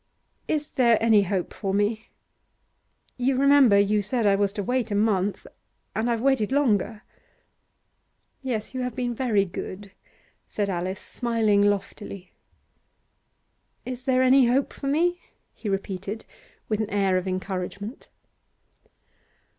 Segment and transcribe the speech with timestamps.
[0.47, 2.09] 'Is there any hope for me?
[3.17, 5.45] You remember you said I was to wait a month,
[5.95, 7.03] and I've waited longer.'
[8.41, 9.91] 'Yes, you have been very good,'
[10.47, 12.31] said Alice, smiling loftily.
[13.85, 15.21] 'Is there any hope for me?'
[15.53, 16.25] he repeated,
[16.67, 18.09] with an air of encouragement.